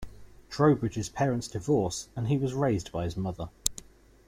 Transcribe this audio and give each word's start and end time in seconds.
Trowbridge's 0.49 1.09
parents 1.09 1.47
divorced, 1.47 2.09
and 2.15 2.27
he 2.27 2.35
was 2.35 2.55
raised 2.55 2.91
by 2.91 3.03
his 3.03 3.15
mother. 3.15 3.49